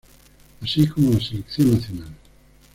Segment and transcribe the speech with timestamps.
[0.63, 2.09] Así como la selección Nacional.